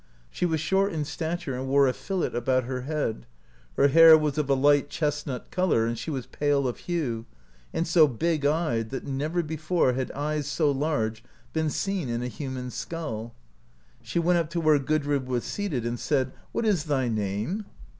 [0.31, 3.27] She was short in stature, and wore a fillet about her head;
[3.77, 7.27] her hair was of a light chestnut colour, and she was pale of hue,
[7.71, 12.27] and so big eyed that never before had eyes so large been seen in a
[12.29, 13.35] human skull.
[14.01, 17.65] She went up to where Gudrid was seated, and said: "What is thy name?"